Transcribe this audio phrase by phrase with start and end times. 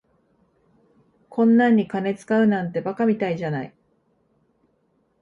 [1.29, 3.75] こんなんに金使うなんて馬鹿みたいじゃない。